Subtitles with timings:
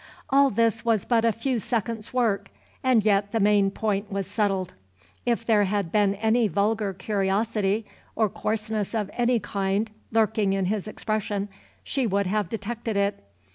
[0.31, 2.49] All this was but a few seconds' work,
[2.83, 4.73] and yet the main point was settled.
[5.27, 7.85] If there had been any vulgar curiosity
[8.15, 11.49] or coarseness of any kind lurking in his expression,
[11.83, 13.23] she would have detected it.